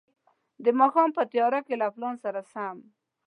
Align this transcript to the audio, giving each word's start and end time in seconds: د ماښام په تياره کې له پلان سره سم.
د 0.63 0.65
ماښام 0.79 1.09
په 1.17 1.23
تياره 1.31 1.59
کې 1.67 1.75
له 1.81 1.87
پلان 1.95 2.15
سره 2.23 2.41
سم. 2.51 2.77